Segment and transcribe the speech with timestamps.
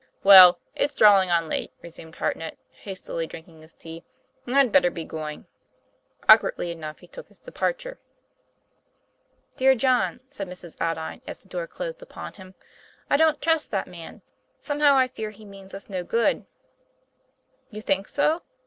[0.23, 4.03] "Well, it's drawing on late," resumed Hartnett, hastily drinking his tea,
[4.47, 5.45] "and I'd better be going."
[6.27, 7.99] Awkwardly enough he took his departure."
[9.57, 10.75] Dear John," said Mrs.
[10.81, 12.55] Aldine, as the door closed upon him,"
[13.11, 14.23] I don't trust that man.
[14.59, 16.47] Somehow I fear he means us no good."
[17.69, 18.41] "You think so?"